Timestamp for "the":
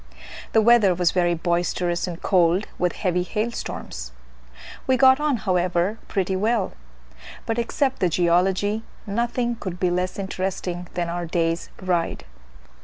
0.53-0.63, 7.99-8.09